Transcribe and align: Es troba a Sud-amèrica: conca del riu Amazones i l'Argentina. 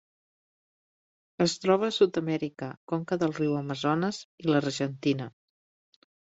Es 1.45 1.53
troba 1.65 1.85
a 1.91 1.93
Sud-amèrica: 1.97 2.69
conca 2.93 3.19
del 3.25 3.35
riu 3.41 3.53
Amazones 3.61 4.21
i 4.45 4.49
l'Argentina. 4.51 5.31